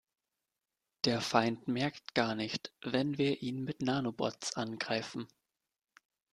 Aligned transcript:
Der 1.05 1.21
Feind 1.21 1.67
merkt 1.67 2.15
gar 2.15 2.33
nicht, 2.33 2.73
wenn 2.81 3.19
wir 3.19 3.43
ihn 3.43 3.63
mit 3.63 3.83
Nanobots 3.83 4.55
angreifen. 4.55 5.27